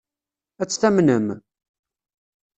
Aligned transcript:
Ad 0.61 0.67
tt-tamnem? 0.67 1.27